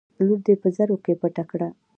[0.25, 1.69] لور دې په زرو کې پټه کړه.